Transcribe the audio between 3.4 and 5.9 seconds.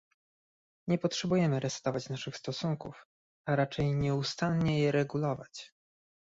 a raczej nieustannie je regulować